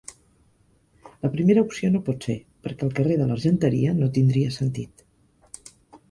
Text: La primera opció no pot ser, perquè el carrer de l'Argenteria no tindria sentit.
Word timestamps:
La 1.25 1.29
primera 1.33 1.63
opció 1.65 1.89
no 1.95 1.99
pot 2.07 2.25
ser, 2.27 2.35
perquè 2.67 2.87
el 2.87 2.95
carrer 2.99 3.17
de 3.19 3.27
l'Argenteria 3.31 3.91
no 3.99 4.07
tindria 4.15 4.55
sentit. 4.57 5.05